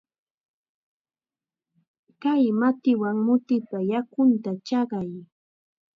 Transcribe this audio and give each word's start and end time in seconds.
Kay 2.21 2.43
matiwan 2.59 3.17
mutipa 3.25 3.77
yakunta 3.91 4.51
chaqay. 4.67 5.09